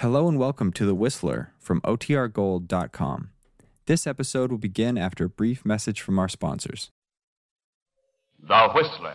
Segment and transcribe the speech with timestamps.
[0.00, 3.28] Hello and welcome to The Whistler from OTRGold.com.
[3.84, 6.90] This episode will begin after a brief message from our sponsors.
[8.42, 9.14] The Whistler.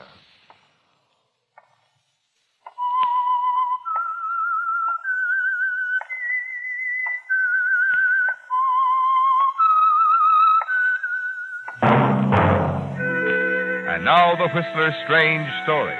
[13.89, 15.97] And now the Whistler's strange story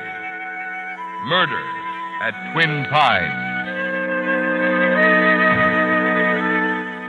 [1.26, 1.64] Murder
[2.22, 3.55] at Twin Pines.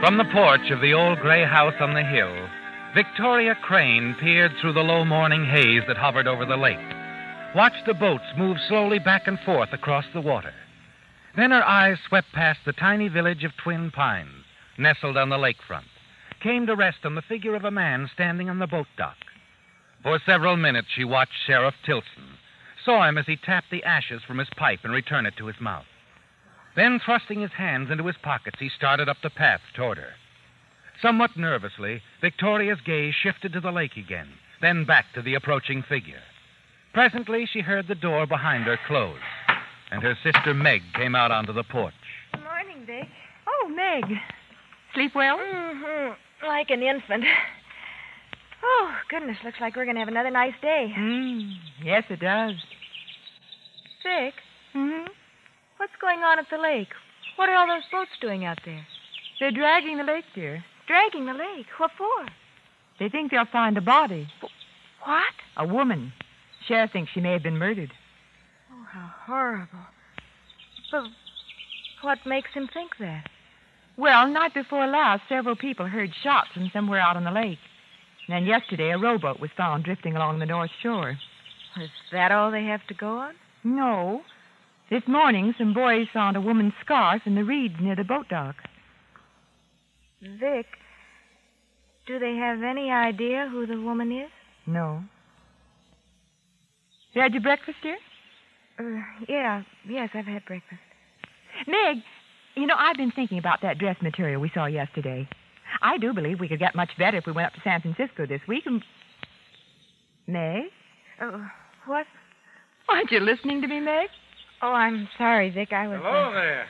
[0.07, 2.33] From the porch of the old gray house on the hill,
[2.95, 6.77] Victoria Crane peered through the low morning haze that hovered over the lake,
[7.53, 10.53] watched the boats move slowly back and forth across the water.
[11.35, 14.45] Then her eyes swept past the tiny village of Twin Pines,
[14.77, 15.91] nestled on the lakefront,
[16.41, 19.17] came to rest on the figure of a man standing on the boat dock.
[20.03, 22.37] For several minutes she watched Sheriff Tilson,
[22.85, 25.59] saw him as he tapped the ashes from his pipe and returned it to his
[25.59, 25.83] mouth.
[26.77, 30.13] Then, thrusting his hands into his pockets, he started up the path toward her.
[31.01, 34.27] Somewhat nervously, Victoria's gaze shifted to the lake again,
[34.61, 36.21] then back to the approaching figure.
[36.93, 39.17] Presently, she heard the door behind her close,
[39.89, 41.93] and her sister Meg came out onto the porch.
[42.33, 43.07] Good morning, Vic.
[43.47, 44.05] Oh, Meg.
[44.93, 45.39] Sleep well?
[45.39, 46.45] Mm-hmm.
[46.45, 47.23] Like an infant.
[48.63, 50.93] Oh, goodness, looks like we're going to have another nice day.
[50.95, 52.53] Mm, yes, it does.
[54.03, 54.35] Vic,
[54.73, 55.05] hmm
[55.77, 56.89] what's going on at the lake?
[57.35, 58.85] What are all those boats doing out there?
[59.39, 60.63] They're dragging the lake, dear.
[60.87, 61.67] Dragging the lake.
[61.77, 62.27] What for?
[62.99, 64.27] They think they'll find a body.
[65.03, 65.23] What?
[65.57, 66.13] A woman.
[66.67, 67.91] Sheriff thinks she may have been murdered.
[68.71, 69.85] Oh, how horrible.
[70.91, 71.03] But
[72.01, 73.29] what makes him think that?
[73.97, 77.59] Well, night before last, several people heard shots from somewhere out on the lake.
[78.27, 81.17] And then yesterday, a rowboat was found drifting along the north shore.
[81.81, 83.33] Is that all they have to go on?
[83.63, 84.21] No.
[84.89, 88.55] This morning, some boys found a woman's scarf in the reeds near the boat dock.
[90.21, 90.65] Vic,
[92.07, 94.29] do they have any idea who the woman is?
[94.65, 95.03] No.
[97.11, 97.97] You had your breakfast, dear?
[98.79, 100.79] Uh, yeah, yes, I've had breakfast.
[101.67, 101.97] Meg,
[102.55, 105.27] you know, I've been thinking about that dress material we saw yesterday.
[105.81, 108.25] I do believe we could get much better if we went up to San Francisco
[108.25, 108.63] this week.
[108.65, 108.81] And...
[110.27, 110.63] Meg?
[111.21, 111.39] Uh,
[111.87, 112.05] what?
[112.87, 114.07] Aren't you listening to me, Meg?
[114.61, 115.71] Oh, I'm sorry, Vic.
[115.71, 115.99] I was.
[116.01, 116.65] Hello uh, there.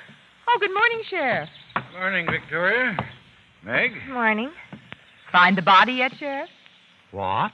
[0.48, 1.50] Oh, good morning, Sheriff.
[1.94, 2.98] Morning, Victoria.
[3.64, 3.92] Meg?
[4.09, 4.52] Morning.
[5.31, 6.50] Find the body yet, Sheriff?
[7.12, 7.52] What?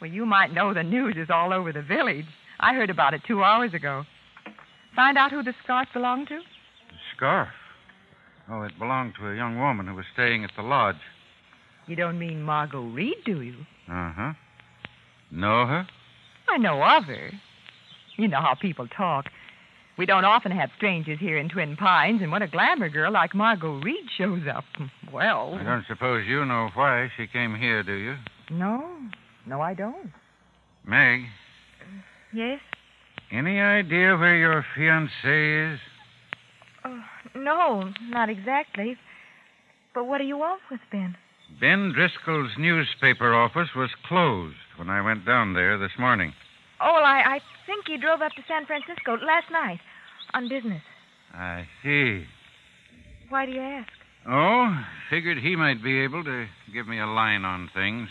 [0.00, 2.26] Well, you might know the news is all over the village.
[2.60, 4.04] I heard about it two hours ago.
[4.94, 6.36] Find out who the scarf belonged to?
[6.36, 7.48] The scarf.
[8.48, 10.96] Oh, it belonged to a young woman who was staying at the lodge.
[11.88, 13.56] You don't mean Margot Reed, do you?
[13.88, 14.32] Uh huh.
[15.32, 15.88] Know her?
[16.48, 17.32] I know of her.
[18.16, 19.26] You know how people talk.
[19.96, 23.34] We don't often have strangers here in Twin Pines, and when a glamour girl like
[23.34, 24.64] Margot Reed shows up,
[25.12, 25.56] well.
[25.60, 28.16] I don't suppose you know why she came here, do you?
[28.50, 28.84] No.
[29.46, 30.10] No, I don't.
[30.84, 31.20] Meg,
[32.32, 32.60] Yes?
[33.30, 35.80] any idea where your fiancé is?
[36.84, 37.00] Oh,
[37.36, 38.96] no, not exactly.
[39.94, 41.16] But what do you want with Ben?
[41.60, 46.32] Ben Driscoll's newspaper office was closed when I went down there this morning.
[46.84, 49.80] Oh, I, I think he drove up to San Francisco last night
[50.34, 50.82] on business.
[51.32, 52.24] I see.
[53.30, 53.88] Why do you ask?
[54.28, 58.08] Oh, figured he might be able to give me a line on things.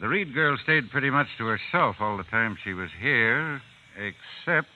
[0.00, 3.60] The Reed girl stayed pretty much to herself all the time she was here,
[3.96, 4.68] except.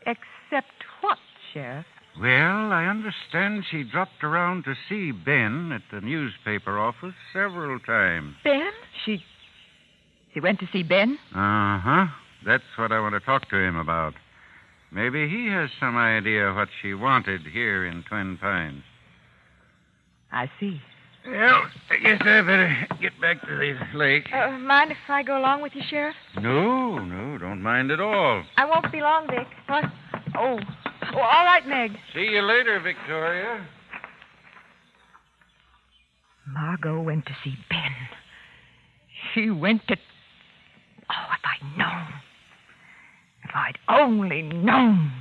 [0.00, 1.18] Except what,
[1.54, 1.86] Sheriff?
[2.20, 8.34] Well, I understand she dropped around to see Ben at the newspaper office several times.
[8.42, 8.70] Ben?
[9.04, 9.22] She.
[10.36, 11.18] She went to see Ben?
[11.34, 12.06] Uh huh.
[12.44, 14.12] That's what I want to talk to him about.
[14.92, 18.82] Maybe he has some idea what she wanted here in Twin Pines.
[20.30, 20.78] I see.
[21.26, 24.26] Well, I guess I better get back to the lake.
[24.30, 26.14] Uh, mind if I go along with you, Sheriff?
[26.38, 28.44] No, no, don't mind at all.
[28.58, 29.46] I won't be long, Vic.
[29.68, 29.84] What?
[30.38, 30.58] Oh.
[31.14, 31.92] Oh, all right, Meg.
[32.12, 33.66] See you later, Victoria.
[36.46, 37.94] Margot went to see Ben.
[39.32, 39.96] She went to.
[41.10, 42.06] Oh, if I'd known.
[43.44, 45.12] If I'd only known.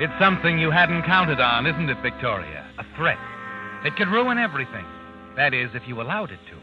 [0.00, 2.66] It's something you hadn't counted on, isn't it, Victoria?
[2.78, 3.18] A threat.
[3.84, 4.86] It could ruin everything.
[5.36, 6.56] That is, if you allowed it to.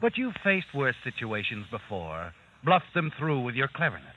[0.00, 2.32] But you've faced worse situations before,
[2.64, 4.16] bluffed them through with your cleverness.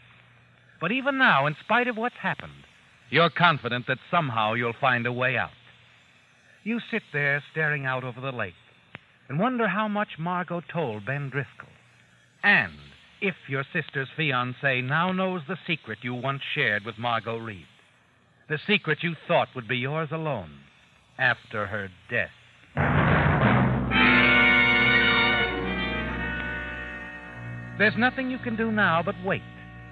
[0.80, 2.64] But even now, in spite of what's happened,
[3.10, 5.52] you're confident that somehow you'll find a way out.
[6.66, 8.56] You sit there staring out over the lake
[9.30, 11.70] and wonder how much Margot told Ben Driscoll.
[12.44, 12.74] And
[13.22, 17.68] if your sister's fiancé now knows the secret you once shared with Margot Reed.
[18.50, 20.58] The secret you thought would be yours alone
[21.20, 22.32] after her death.
[27.78, 29.44] There's nothing you can do now but wait.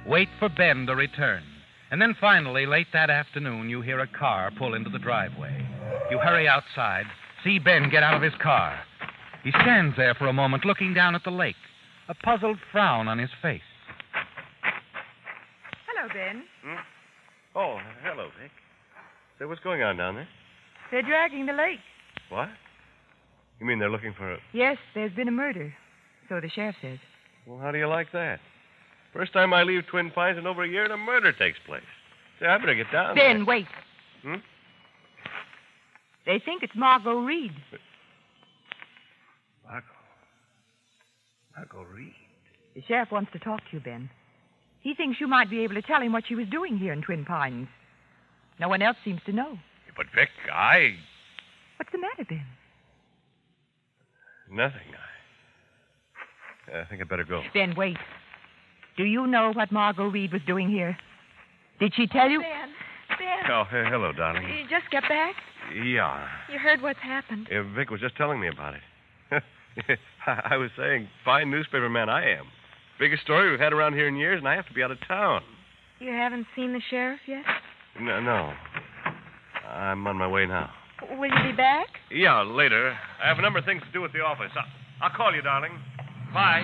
[0.08, 1.44] Wait for Ben to return.
[1.92, 5.73] And then finally, late that afternoon, you hear a car pull into the driveway.
[6.14, 7.06] You hurry outside,
[7.44, 8.80] see Ben get out of his car.
[9.44, 11.56] He stands there for a moment looking down at the lake,
[12.08, 13.64] a puzzled frown on his face.
[15.88, 16.44] Hello, Ben.
[17.56, 18.52] Oh, hello, Vic.
[19.40, 20.28] Say, what's going on down there?
[20.92, 21.80] They're dragging the lake.
[22.30, 22.50] What?
[23.60, 24.38] You mean they're looking for a.
[24.54, 25.74] Yes, there's been a murder.
[26.30, 27.00] So the sheriff says.
[27.48, 28.40] Well, how do you like that?
[29.14, 31.82] First time I leave Twin Pines in over a year and a murder takes place.
[32.40, 33.46] Say, I better get down Ben, there.
[33.46, 33.66] wait.
[34.22, 34.36] Hmm?
[36.26, 37.52] They think it's Margot Reed.
[39.66, 39.88] Margot.
[41.58, 42.14] Margot Reed.
[42.76, 44.10] The sheriff wants to talk to you, Ben.
[44.82, 47.02] He thinks you might be able to tell him what she was doing here in
[47.02, 47.68] Twin Pines.
[48.60, 49.58] No one else seems to know.
[49.96, 50.96] But, Vic, I.
[51.78, 52.46] What's the matter, Ben?
[54.52, 54.88] Nothing.
[56.72, 56.80] I.
[56.82, 57.42] I think I'd better go.
[57.54, 57.98] Ben, wait.
[58.98, 60.98] Do you know what Margot Reed was doing here?
[61.80, 62.40] Did she tell you?
[62.40, 62.70] Ben,
[63.20, 64.44] Ben, Oh, he- hello, darling.
[64.48, 65.36] you just got back?
[65.84, 66.28] Yeah.
[66.52, 67.48] You heard what's happened.
[67.52, 68.82] Uh, Vic was just telling me about it.
[70.28, 72.46] I was saying, fine newspaper man I am.
[73.00, 74.98] Biggest story we've had around here in years, and I have to be out of
[75.08, 75.42] town.
[76.00, 77.44] You haven't seen the sheriff yet?
[78.00, 78.54] No, no.
[79.68, 80.70] I'm on my way now.
[81.18, 81.88] Will you be back?
[82.12, 82.96] Yeah, later.
[83.24, 84.52] I have a number of things to do at the office.
[85.02, 85.72] I'll call you, darling.
[86.34, 86.64] Bye.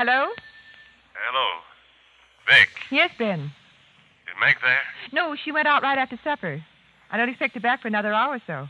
[0.00, 0.32] Hello?
[1.12, 1.46] Hello.
[2.48, 3.52] Vic, Yes, Ben.
[4.24, 4.80] is Meg there?
[5.12, 6.64] No, she went out right after supper.
[7.12, 8.64] I don't expect her back for another hour or so.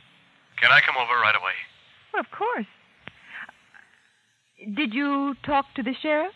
[0.58, 1.54] Can I come over right away?
[2.12, 2.66] Well, of course.
[4.74, 6.34] Did you talk to the sheriff?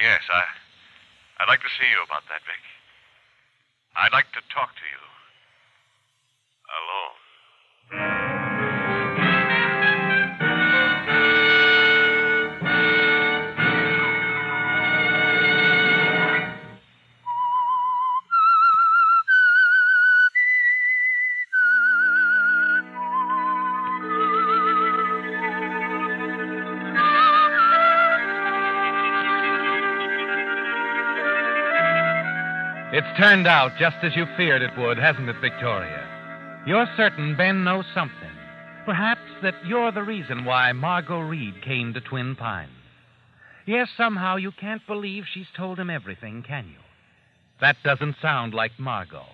[0.00, 0.46] Yes, I.
[1.42, 2.62] I'd like to see you about that, Vic.
[3.98, 5.02] I'd like to talk to you.
[33.18, 36.62] Turned out just as you feared it would, hasn't it, Victoria?
[36.66, 38.14] You're certain Ben knows something.
[38.86, 42.70] Perhaps that you're the reason why Margot Reed came to Twin Pines.
[43.66, 46.78] Yes, somehow you can't believe she's told him everything, can you?
[47.60, 49.26] That doesn't sound like Margot.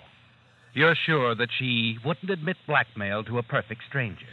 [0.72, 4.32] You're sure that she wouldn't admit blackmail to a perfect stranger.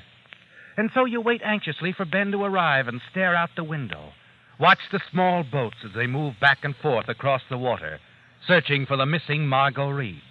[0.77, 4.13] And so you wait anxiously for Ben to arrive and stare out the window.
[4.61, 7.99] Watch the small boats as they move back and forth across the water,
[8.47, 10.21] searching for the missing Margot Reed.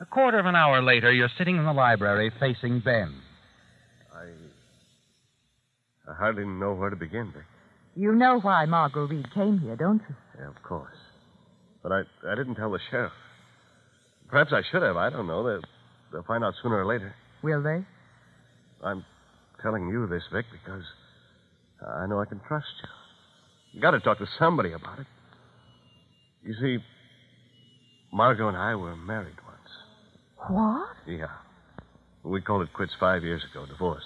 [0.00, 3.14] A quarter of an hour later, you're sitting in the library facing Ben.
[4.14, 4.32] I.
[6.10, 7.44] I hardly know where to begin, Vic.
[7.96, 10.14] You know why Margot Reed came here, don't you?
[10.38, 10.94] Yeah, of course.
[11.82, 13.12] But I, I didn't tell the sheriff.
[14.28, 14.96] Perhaps I should have.
[14.96, 15.44] I don't know.
[15.44, 15.62] They'll,
[16.12, 17.14] they'll find out sooner or later.
[17.42, 17.84] Will they?
[18.84, 19.04] I'm
[19.62, 20.82] telling you this, Vic, because
[21.80, 22.88] I know I can trust you.
[23.72, 25.06] You got to talk to somebody about it.
[26.44, 26.78] You see,
[28.12, 30.50] Margot and I were married once.
[30.50, 30.96] What?
[31.06, 31.26] Yeah.
[32.22, 34.02] We called it quits five years ago, divorce.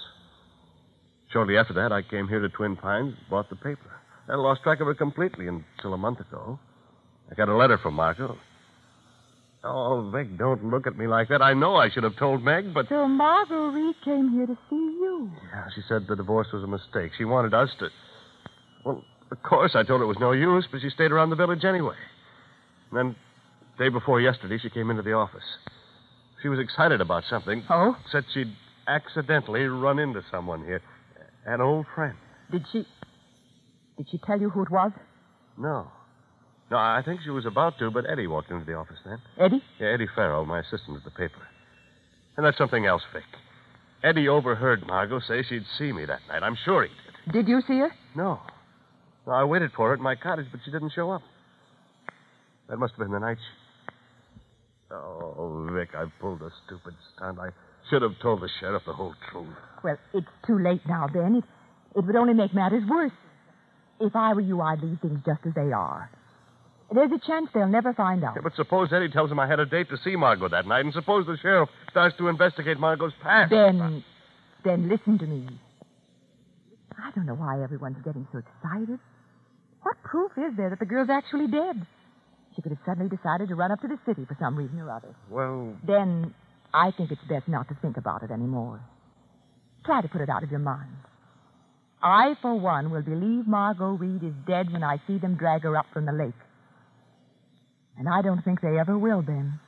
[1.31, 3.91] Shortly after that, I came here to Twin Pines, bought the paper.
[4.27, 6.59] I lost track of her completely until a month ago.
[7.31, 8.37] I got a letter from Margot.
[9.63, 11.41] Oh, Meg, don't look at me like that.
[11.41, 12.87] I know I should have told Meg, but.
[12.89, 15.31] So Margot Reed came here to see you.
[15.53, 17.11] Yeah, she said the divorce was a mistake.
[17.17, 17.89] She wanted us to.
[18.83, 21.35] Well, of course, I told her it was no use, but she stayed around the
[21.35, 21.95] village anyway.
[22.89, 23.15] And then,
[23.77, 25.43] day before yesterday, she came into the office.
[26.41, 27.63] She was excited about something.
[27.69, 27.95] Oh?
[28.11, 28.55] Said she'd
[28.87, 30.81] accidentally run into someone here.
[31.45, 32.17] An old friend.
[32.51, 32.85] Did she.
[33.97, 34.91] Did she tell you who it was?
[35.57, 35.87] No.
[36.69, 39.17] No, I think she was about to, but Eddie walked into the office then.
[39.37, 39.61] Eddie?
[39.79, 41.47] Yeah, Eddie Farrell, my assistant at the paper.
[42.37, 43.23] And that's something else, Vic.
[44.03, 46.43] Eddie overheard Margot say she'd see me that night.
[46.43, 47.33] I'm sure he did.
[47.33, 47.91] Did you see her?
[48.15, 48.39] No.
[49.27, 51.21] No, I waited for her at my cottage, but she didn't show up.
[52.69, 53.60] That must have been the night she...
[54.93, 57.39] Oh, Vic, I pulled a stupid stunt.
[57.39, 57.49] I
[57.89, 59.47] should have told the sheriff the whole truth.
[59.83, 61.35] Well, it's too late now, Ben.
[61.35, 61.43] It,
[61.97, 63.11] it would only make matters worse.
[63.99, 66.09] If I were you, I'd leave things just as they are.
[66.93, 68.35] There's a chance they'll never find out.
[68.35, 70.83] Yeah, but suppose Eddie tells him I had a date to see Margot that night,
[70.83, 73.49] and suppose the sheriff starts to investigate Margot's past.
[73.49, 74.03] Then,
[74.65, 75.47] then listen to me.
[77.01, 78.99] I don't know why everyone's getting so excited.
[79.83, 81.87] What proof is there that the girl's actually dead?
[82.55, 84.91] She could have suddenly decided to run up to the city for some reason or
[84.91, 85.15] other.
[85.29, 86.33] Well, Then
[86.73, 88.81] I think it's best not to think about it anymore.
[89.85, 90.95] Try to put it out of your mind.
[92.03, 95.77] I, for one, will believe Margot Reed is dead when I see them drag her
[95.77, 96.33] up from the lake.
[97.97, 99.59] And I don't think they ever will, Ben.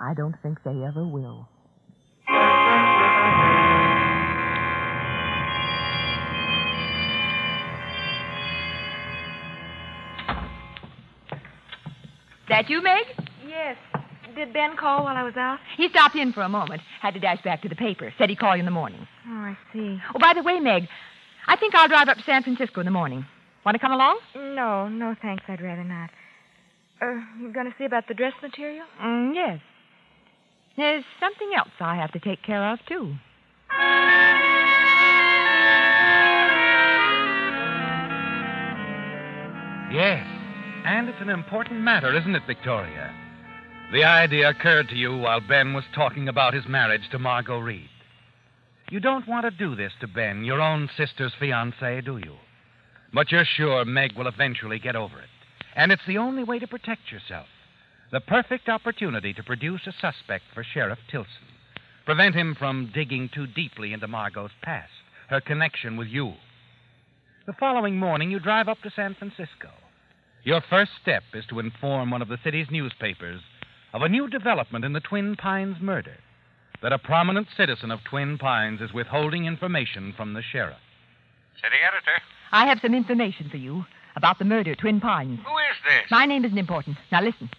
[0.00, 1.48] I don't think they ever will.
[12.50, 13.04] That you, Meg?
[13.48, 13.76] Yes.
[14.34, 15.58] Did Ben call while I was out?
[15.76, 16.82] He stopped in for a moment.
[17.00, 18.12] Had to dash back to the paper.
[18.18, 19.06] Said he'd call you in the morning.
[19.28, 19.98] Oh, I see.
[20.14, 20.88] Oh, by the way, Meg,
[21.46, 23.24] I think I'll drive up to San Francisco in the morning.
[23.64, 24.18] Want to come along?
[24.34, 25.44] No, no, thanks.
[25.46, 26.10] I'd rather not.
[27.00, 28.84] Uh, you going to see about the dress material?
[29.00, 29.60] Mm, yes.
[30.76, 33.14] There's something else I have to take care of, too.
[39.92, 40.39] Yes.
[40.84, 43.14] And it's an important matter, isn't it, Victoria?
[43.92, 47.88] The idea occurred to you while Ben was talking about his marriage to Margot Reed.
[48.90, 52.36] You don't want to do this to Ben, your own sister's fiancé, do you?
[53.12, 55.28] But you're sure Meg will eventually get over it.
[55.76, 57.46] And it's the only way to protect yourself.
[58.12, 61.30] The perfect opportunity to produce a suspect for Sheriff Tilson.
[62.04, 64.90] Prevent him from digging too deeply into Margot's past,
[65.28, 66.32] her connection with you.
[67.46, 69.70] The following morning, you drive up to San Francisco.
[70.42, 73.42] Your first step is to inform one of the city's newspapers
[73.92, 76.16] of a new development in the Twin Pines murder.
[76.82, 80.78] That a prominent citizen of Twin Pines is withholding information from the sheriff.
[81.56, 82.22] City editor.
[82.52, 83.84] I have some information for you
[84.16, 85.40] about the murder at Twin Pines.
[85.40, 86.10] Who is this?
[86.10, 86.96] My name isn't important.
[87.12, 87.50] Now listen.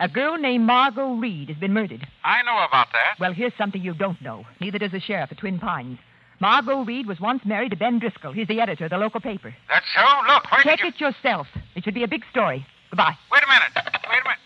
[0.00, 2.06] A girl named Margot Reed has been murdered.
[2.24, 3.20] I know about that.
[3.20, 4.46] Well, here's something you don't know.
[4.60, 5.98] Neither does the sheriff at Twin Pines.
[6.40, 8.32] Margot Reed was once married to Ben Driscoll.
[8.32, 9.54] He's the editor of the local paper.
[9.68, 10.02] That's so?
[10.32, 10.88] Look, where Check did you...
[10.90, 11.48] it yourself.
[11.74, 12.64] It should be a big story.
[12.90, 13.16] Goodbye.
[13.32, 13.72] Wait a minute.
[14.08, 14.38] Wait a minute.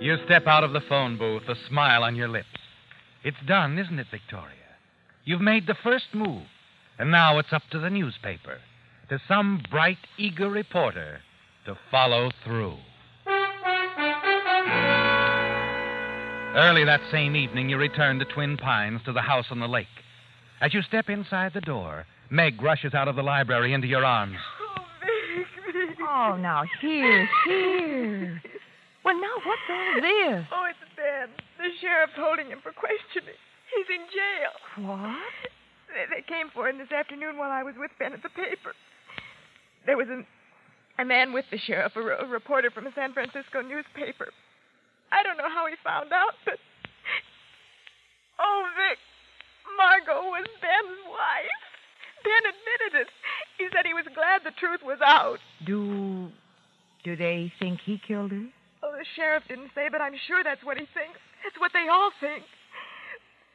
[0.00, 2.46] You step out of the phone booth, a smile on your lips.
[3.24, 4.52] It's done, isn't it, Victoria?
[5.24, 6.44] You've made the first move,
[6.98, 8.58] and now it's up to the newspaper,
[9.08, 11.22] to some bright, eager reporter
[11.64, 12.76] to follow through.
[16.56, 19.92] Early that same evening, you return to Twin Pines to the house on the lake.
[20.62, 24.38] As you step inside the door, Meg rushes out of the library into your arms.
[26.00, 28.42] Oh, now here, here.
[29.04, 30.46] Well, now what's all this?
[30.50, 31.28] Oh, it's Ben.
[31.58, 33.36] The sheriff's holding him for questioning.
[33.76, 34.88] He's in jail.
[34.88, 35.52] What?
[35.92, 38.72] They, they came for him this afternoon while I was with Ben at the paper.
[39.84, 40.24] There was an,
[40.98, 44.32] a man with the sheriff, a, a reporter from a San Francisco newspaper.
[45.12, 46.58] I don't know how he found out, but.
[48.38, 48.98] Oh, Vic.
[49.76, 51.62] Margot was Ben's wife.
[52.22, 53.08] Ben admitted it.
[53.58, 55.38] He said he was glad the truth was out.
[55.64, 56.28] Do.
[57.04, 58.46] Do they think he killed her?
[58.82, 61.18] Oh, the sheriff didn't say, but I'm sure that's what he thinks.
[61.46, 62.44] It's what they all think.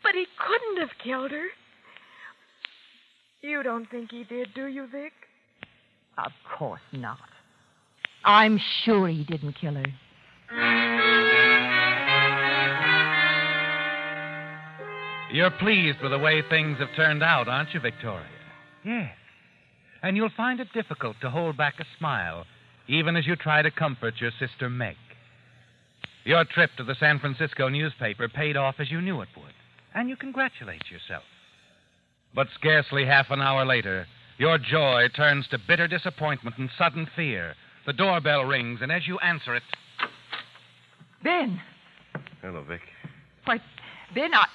[0.04, 1.48] But he couldn't have killed her.
[3.42, 5.14] You don't think he did, do you, Vic?
[6.18, 7.18] Of course not.
[8.24, 9.86] I'm sure he didn't kill her.
[15.32, 18.26] You're pleased with the way things have turned out, aren't you, Victoria?
[18.84, 19.16] Yes.
[20.04, 22.46] And you'll find it difficult to hold back a smile,
[22.88, 24.98] even as you try to comfort your sister Meg.
[26.26, 29.54] Your trip to the San Francisco newspaper paid off as you knew it would,
[29.96, 31.24] and you congratulate yourself.
[32.36, 34.08] But scarcely half an hour later,
[34.38, 37.56] your joy turns to bitter disappointment and sudden fear.
[37.86, 39.64] The doorbell rings, and as you answer it,
[41.24, 41.62] Ben.
[42.42, 42.82] Hello, Vic.
[43.46, 43.60] Why,
[44.14, 44.46] Ben, I.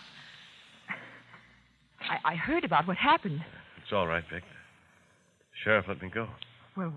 [2.09, 3.41] I, I heard about what happened.
[3.83, 4.43] It's all right, Vic.
[4.43, 6.29] The sheriff let me go.
[6.77, 6.93] Well,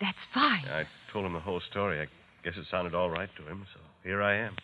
[0.00, 0.64] that's fine.
[0.66, 2.00] I told him the whole story.
[2.00, 2.06] I
[2.44, 4.56] guess it sounded all right to him, so here I am.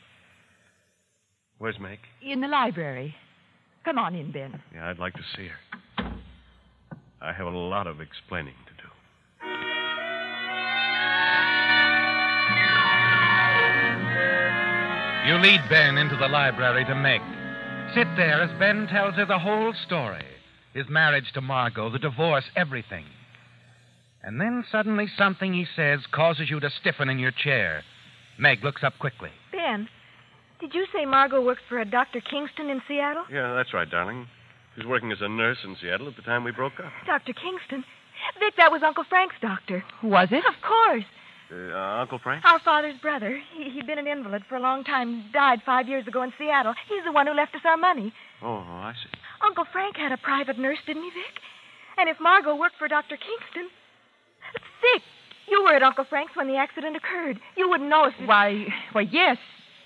[1.58, 1.98] Where's Meg?
[2.22, 3.14] In the library.
[3.84, 4.60] Come on in, Ben.
[4.74, 6.12] Yeah, I'd like to see her.
[7.22, 8.88] I have a lot of explaining to do.
[15.26, 17.20] You lead Ben into the library to Meg.
[17.96, 20.26] Sit there as Ben tells her the whole story
[20.74, 23.06] his marriage to Margot, the divorce, everything.
[24.22, 27.82] And then suddenly something he says causes you to stiffen in your chair.
[28.38, 29.30] Meg looks up quickly.
[29.50, 29.88] Ben,
[30.60, 32.20] did you say Margot works for a Dr.
[32.20, 33.24] Kingston in Seattle?
[33.32, 34.26] Yeah, that's right, darling.
[34.74, 36.92] He was working as a nurse in Seattle at the time we broke up.
[37.06, 37.32] Dr.
[37.32, 37.82] Kingston.
[38.38, 39.82] Vic, that was Uncle Frank's doctor.
[40.02, 40.44] Was it?
[40.44, 41.04] Of course.
[41.52, 42.44] Uh, Uncle Frank?
[42.44, 43.40] Our father's brother.
[43.56, 45.24] He, he'd been an invalid for a long time.
[45.32, 46.74] Died five years ago in Seattle.
[46.88, 48.12] He's the one who left us our money.
[48.42, 49.08] Oh, oh, I see.
[49.46, 51.40] Uncle Frank had a private nurse, didn't he, Vic?
[51.98, 53.16] And if Margot worked for Dr.
[53.16, 53.70] Kingston.
[54.82, 55.02] Vic,
[55.48, 57.38] you were at Uncle Frank's when the accident occurred.
[57.56, 58.14] You wouldn't know if.
[58.20, 58.26] It...
[58.26, 59.38] Why, why, yes,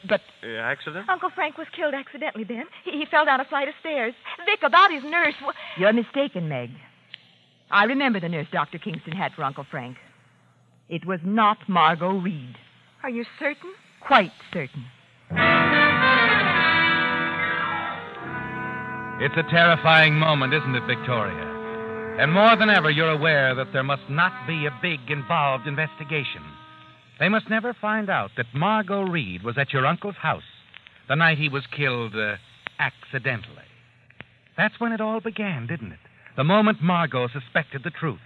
[0.08, 1.08] but Uh, accident?
[1.08, 2.64] Uncle Frank was killed accidentally Ben.
[2.84, 4.14] He, he fell down a flight of stairs.
[4.46, 5.34] Vic, about his nurse.
[5.40, 6.70] wh- you're mistaken, Meg.
[7.70, 8.78] I remember the nurse Dr.
[8.78, 9.96] Kingston had for Uncle Frank.
[10.90, 12.56] It was not Margot Reed.
[13.04, 13.72] Are you certain?
[14.00, 14.86] Quite certain.
[19.20, 21.46] It's a terrifying moment, isn't it, Victoria?
[22.18, 26.42] And more than ever, you're aware that there must not be a big, involved investigation.
[27.20, 30.42] They must never find out that Margot Reed was at your uncle's house
[31.08, 32.34] the night he was killed uh,
[32.80, 33.62] accidentally.
[34.56, 35.98] That's when it all began, didn't it?
[36.36, 38.18] The moment Margot suspected the truth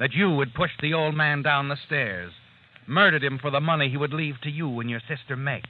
[0.00, 2.32] that you had pushed the old man down the stairs,
[2.86, 5.62] murdered him for the money he would leave to you and your sister Meg.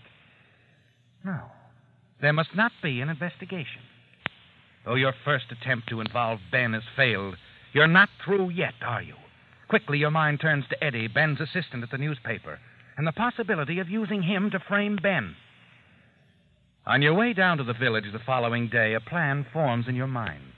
[1.25, 1.41] No,
[2.23, 3.83] there must not be an investigation.
[4.87, 7.37] Though your first attempt to involve Ben has failed,
[7.75, 9.15] you're not through yet, are you?
[9.69, 12.59] Quickly, your mind turns to Eddie, Ben's assistant at the newspaper,
[12.97, 15.35] and the possibility of using him to frame Ben.
[16.87, 20.07] On your way down to the village the following day, a plan forms in your
[20.07, 20.50] mind.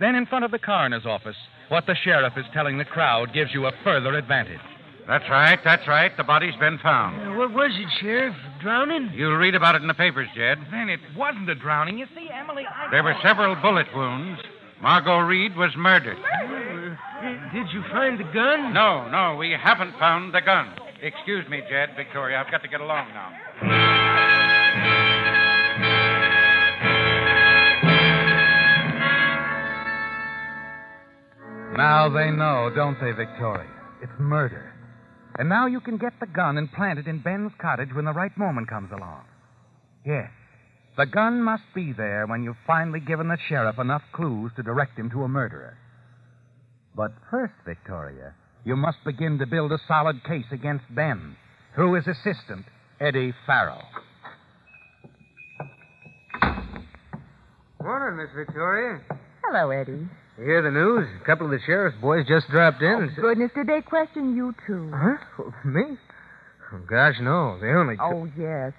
[0.00, 1.36] Then, in front of the coroner's office,
[1.68, 4.60] what the sheriff is telling the crowd gives you a further advantage.
[5.06, 6.10] That's right, that's right.
[6.16, 7.20] The body's been found.
[7.20, 8.34] Uh, what was it, Sheriff?
[8.62, 9.10] Drowning?
[9.14, 10.58] You'll read about it in the papers, Jed.
[10.70, 11.98] Then it wasn't a drowning.
[11.98, 12.90] You see, Emily, I.
[12.90, 14.40] There were several bullet wounds.
[14.80, 16.16] Margot Reed was murdered.
[16.16, 18.72] Uh, did you find the gun?
[18.72, 20.74] No, no, we haven't found the gun.
[21.02, 22.42] Excuse me, Jed, Victoria.
[22.44, 23.93] I've got to get along now.
[31.76, 33.70] Now they know, don't they, Victoria?
[34.00, 34.72] It's murder.
[35.38, 38.12] And now you can get the gun and plant it in Ben's cottage when the
[38.12, 39.24] right moment comes along.
[40.06, 40.30] Yes.
[40.96, 44.96] The gun must be there when you've finally given the sheriff enough clues to direct
[44.96, 45.76] him to a murderer.
[46.94, 51.36] But first, Victoria, you must begin to build a solid case against Ben
[51.74, 52.66] through his assistant,
[53.00, 53.82] Eddie Farrell.
[57.82, 59.00] Morning, Miss Victoria.
[59.44, 60.08] Hello, Eddie.
[60.38, 61.06] You hear the news?
[61.20, 62.88] A couple of the sheriff's boys just dropped in.
[62.88, 64.90] Oh, and goodness, did they question you, too?
[64.92, 65.50] Huh?
[65.64, 65.96] Me?
[66.72, 67.58] Oh, gosh, no.
[67.60, 67.94] They only.
[68.00, 68.72] Oh, yes.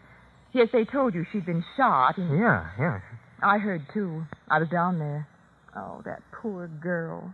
[0.51, 2.99] Yes, they told you she'd been shot, and Yeah, yeah.
[3.41, 4.25] I heard, too.
[4.49, 5.27] I was down there.
[5.77, 7.33] Oh, that poor girl.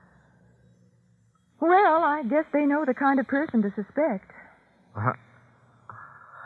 [1.60, 4.32] Well, I guess they know the kind of person to suspect.
[4.96, 5.14] How,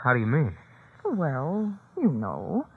[0.03, 0.55] how do you mean?
[1.05, 2.67] Well, you know,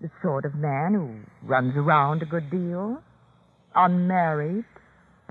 [0.00, 3.02] the sort of man who runs around a good deal,
[3.78, 4.64] unmarried,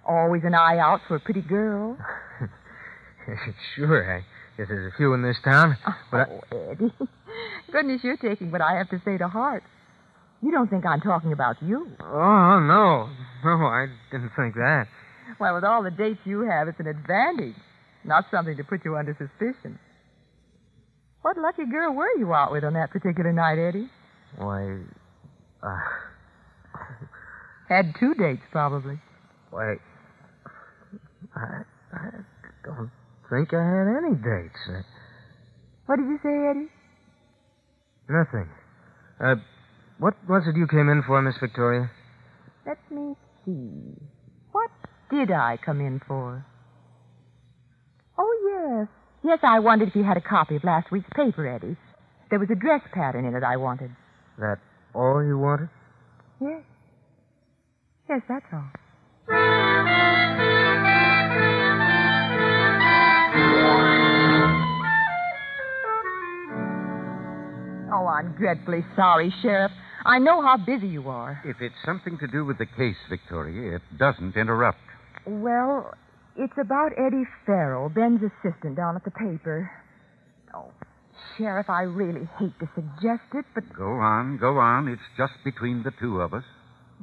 [0.07, 1.97] always an eye out for a pretty girl.
[3.75, 4.19] sure, I
[4.57, 5.77] guess there's a few in this town.
[6.11, 6.93] But I, Oh, Eddie.
[7.71, 9.63] Goodness, you're taking what I have to say to heart.
[10.41, 11.87] You don't think I'm talking about you.
[11.99, 13.09] oh, no.
[13.43, 14.87] No, I didn't think that.
[15.39, 17.55] Well, with all the dates you have, it's an advantage,
[18.05, 19.77] not something to put you under suspicion.
[21.21, 23.89] What lucky girl were you out with on that particular night, Eddie?
[24.37, 24.77] Why,
[25.61, 25.79] uh,
[27.69, 28.99] Had two dates, probably.
[29.51, 29.75] why,
[31.35, 32.09] I, I
[32.63, 32.91] don't
[33.29, 34.59] think I had any dates.
[35.85, 36.69] What did you say, Eddie?
[38.09, 38.47] nothing.
[39.19, 39.35] Uh,
[39.99, 41.89] what was it you came in for, Miss Victoria?
[42.65, 43.99] Let me see.
[44.53, 44.71] What
[45.09, 46.45] did I come in for?
[48.17, 48.87] Oh, yes.
[49.23, 51.75] Yes, I wondered if you had a copy of last week's paper, Eddie.
[52.29, 53.91] There was a dress pattern in it I wanted.
[54.37, 54.59] That
[54.93, 55.69] all you wanted?
[56.41, 56.61] Yes.
[58.09, 59.77] Yes, that's all.
[67.89, 69.71] Oh, I'm dreadfully sorry, Sheriff.
[70.05, 71.41] I know how busy you are.
[71.45, 74.77] If it's something to do with the case, Victoria, it doesn't interrupt.
[75.25, 75.93] Well,
[76.35, 79.71] it's about Eddie Farrell, Ben's assistant down at the paper.
[80.53, 80.71] Oh,
[81.37, 84.87] Sheriff, I really hate to suggest it, but, Go on, go on.
[84.87, 86.43] It's just between the two of us.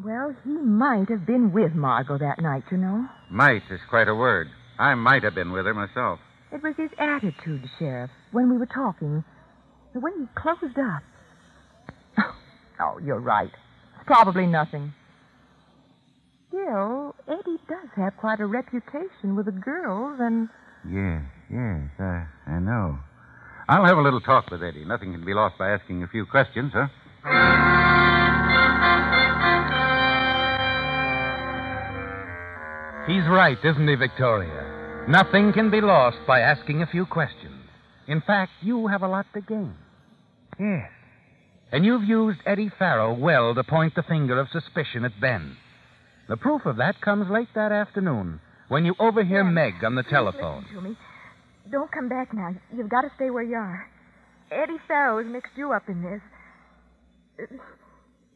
[0.02, 3.06] Well, he might have been with Margot that night, you know.
[3.30, 4.48] Might is quite a word.
[4.78, 6.18] I might have been with her myself.
[6.52, 9.24] It was his attitude, Sheriff, when we were talking.
[9.92, 11.02] The way he closed up.
[12.80, 13.52] Oh, you're right.
[13.94, 14.92] It's probably nothing.
[16.48, 20.48] Still, Eddie does have quite a reputation with the girls, and.
[20.84, 22.98] Yes, yes, I, I know.
[23.68, 24.84] I'll have a little talk with Eddie.
[24.84, 26.88] Nothing can be lost by asking a few questions, huh?
[33.06, 35.06] He's right, isn't he, Victoria?
[35.08, 37.68] Nothing can be lost by asking a few questions.
[38.08, 39.74] In fact, you have a lot to gain.
[40.58, 40.90] Yes.
[41.70, 45.56] And you've used Eddie Farrow well to point the finger of suspicion at Ben.
[46.28, 50.62] The proof of that comes late that afternoon when you overhear Meg on the telephone.
[50.62, 50.96] Listen to me.
[51.70, 52.54] Don't come back now.
[52.74, 53.86] You've got to stay where you are.
[54.50, 57.48] Eddie Farrow's mixed you up in this.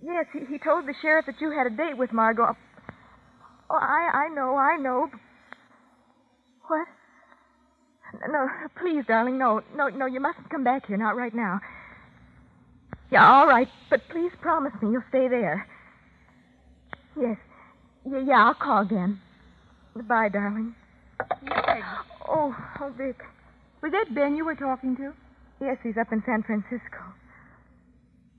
[0.02, 2.54] Yes, he, he told the sheriff that you had a date with Margot.
[3.70, 5.08] Oh, I, I know, I know.
[6.68, 6.86] What?
[8.30, 8.48] No,
[8.80, 11.60] please, darling, no, no, no, you mustn't come back here, not right now.
[13.10, 15.66] Yeah, all right, but please promise me you'll stay there.
[17.20, 17.36] Yes,
[18.10, 19.20] yeah, yeah, I'll call again.
[19.94, 20.74] Goodbye, darling.
[22.28, 23.16] Oh, oh, Vic.
[23.82, 25.12] was that Ben you were talking to?
[25.60, 27.02] Yes, he's up in San Francisco.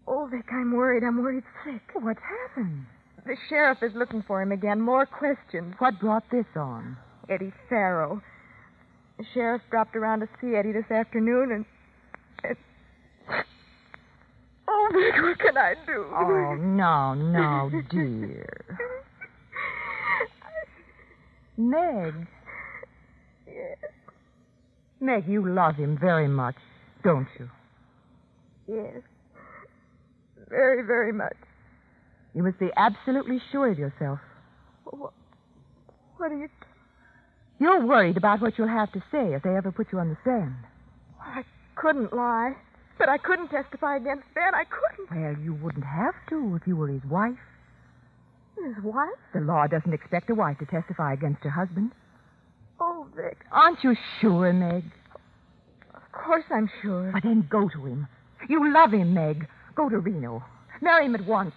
[0.08, 1.04] Oh, Vic, I'm worried.
[1.04, 1.82] I'm worried sick.
[1.94, 2.86] What's happened?
[3.30, 4.82] The sheriff is looking for him again.
[4.82, 5.76] More questions.
[5.78, 6.98] What brought this on?
[7.30, 8.24] Eddie Farrow.
[9.20, 11.66] The sheriff dropped around to see Eddie this afternoon, and.
[12.44, 12.58] and...
[14.68, 16.06] Oh, Vic, what can I do?
[16.12, 18.80] Oh, no, no, dear.
[21.56, 22.28] Meg.
[23.46, 23.78] Yes,
[25.00, 26.56] Meg, you love him very much,
[27.04, 27.48] don't you?
[28.68, 29.04] yes.
[30.50, 31.38] Very, very much.
[32.34, 34.20] You must be absolutely sure of yourself.
[34.86, 35.14] What,
[36.18, 36.50] what are you.
[37.60, 40.18] You're worried about what you'll have to say if they ever put you on the
[40.22, 40.56] stand.
[41.20, 41.44] I
[41.76, 42.54] couldn't lie.
[42.98, 44.54] But I couldn't testify against Ben.
[44.54, 45.10] I couldn't.
[45.10, 47.38] Well, you wouldn't have to if you were his wife.
[48.58, 49.10] His wife?
[49.34, 51.92] The law doesn't expect a wife to testify against her husband.
[52.82, 53.38] Oh, Vic.
[53.52, 54.84] Aren't you sure, Meg?
[55.96, 57.12] Of course I'm sure.
[57.14, 58.08] But then go to him.
[58.50, 59.48] You love him, Meg.
[59.76, 60.44] Go to Reno.
[60.82, 61.54] Marry him at once.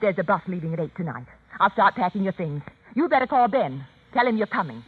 [0.00, 1.26] There's a bus leaving at 8 tonight.
[1.60, 2.62] I'll start packing your things.
[2.94, 3.86] You better call Ben.
[4.12, 4.82] Tell him you're coming.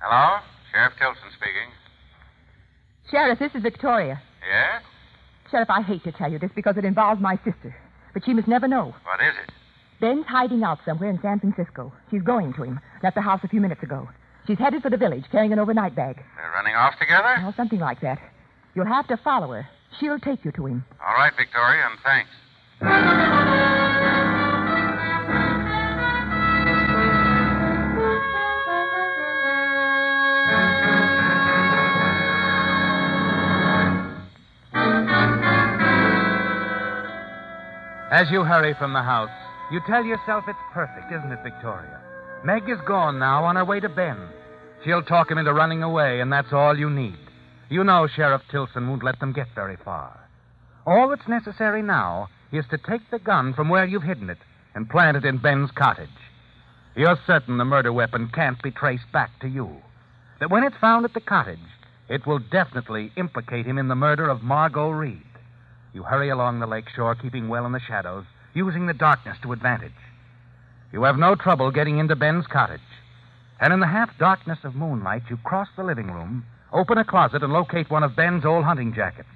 [0.00, 0.38] Hello?
[0.72, 1.70] Sheriff Tilson speaking.
[3.10, 4.22] Sheriff, this is Victoria.
[4.40, 4.82] Yes?
[5.50, 7.76] Sheriff, I hate to tell you this because it involves my sister.
[8.14, 8.94] But she must never know.
[9.04, 9.52] What is it?
[10.00, 11.92] Ben's hiding out somewhere in San Francisco.
[12.10, 12.80] She's going to him.
[13.02, 14.08] Left the house a few minutes ago.
[14.46, 16.16] She's headed for the village, carrying an overnight bag.
[16.36, 17.36] They're running off together?
[17.42, 18.18] Well, something like that.
[18.74, 19.68] You'll have to follow her.
[19.98, 20.84] She'll take you to him.
[21.06, 22.30] All right, Victoria, and thanks.
[38.12, 39.30] As you hurry from the house,
[39.70, 42.00] you tell yourself it's perfect, isn't it, Victoria?
[42.44, 44.28] Meg is gone now on her way to Ben.
[44.84, 47.18] She'll talk him into running away, and that's all you need.
[47.68, 50.18] You know Sheriff Tilson won't let them get very far.
[50.86, 54.38] All that's necessary now is to take the gun from where you've hidden it
[54.74, 56.08] and plant it in Ben's cottage.
[56.96, 59.70] You're certain the murder weapon can't be traced back to you.
[60.40, 61.58] That when it's found at the cottage,
[62.08, 65.22] it will definitely implicate him in the murder of Margot Reed.
[65.92, 69.52] You hurry along the lake shore, keeping well in the shadows, using the darkness to
[69.52, 69.92] advantage.
[70.92, 72.80] You have no trouble getting into Ben's cottage.
[73.60, 77.42] And in the half darkness of moonlight, you cross the living room, open a closet,
[77.42, 79.28] and locate one of Ben's old hunting jackets.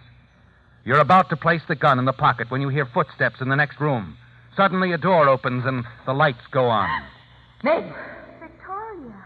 [0.85, 3.57] You're about to place the gun in the pocket when you hear footsteps in the
[3.57, 4.17] next room.
[4.57, 6.89] Suddenly, a door opens and the lights go on.
[7.63, 7.85] Meg!
[8.41, 9.25] Victoria.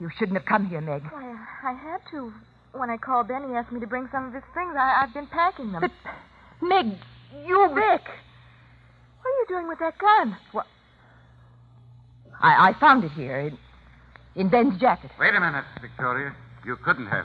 [0.00, 1.02] You shouldn't have come here, Meg.
[1.10, 2.32] Why, I had to.
[2.72, 4.74] When I called Ben, he asked me to bring some of his things.
[4.76, 5.82] I, I've been packing them.
[5.82, 5.92] But,
[6.60, 6.98] Meg,
[7.46, 7.70] you...
[7.74, 8.02] Vic!
[9.24, 10.36] What are you doing with that gun?
[10.52, 10.66] What?
[12.42, 13.58] I, I found it here in,
[14.36, 15.10] in Ben's jacket.
[15.18, 16.34] Wait a minute, Victoria.
[16.66, 17.24] You couldn't have.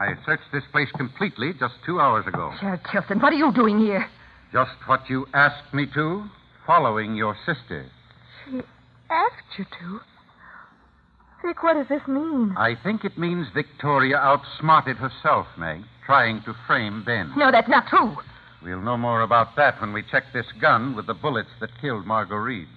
[0.00, 2.54] I searched this place completely just two hours ago.
[2.60, 4.06] Sheriff Tilson, what are you doing here?
[4.52, 6.24] Just what you asked me to,
[6.66, 7.84] following your sister.
[8.46, 8.62] She
[9.10, 10.00] asked you to.
[11.44, 12.54] Vic, what does this mean?
[12.56, 17.32] I think it means Victoria outsmarted herself, Meg, trying to frame Ben.
[17.36, 18.16] No, that's not true.
[18.62, 22.06] We'll know more about that when we check this gun with the bullets that killed
[22.06, 22.68] Margot Reed.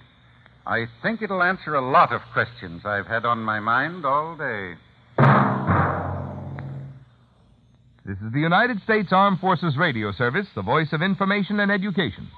[0.66, 4.74] I think it'll answer a lot of questions I've had on my mind all day.
[8.04, 12.28] This is the United States Armed Forces Radio Service, the voice of information and education.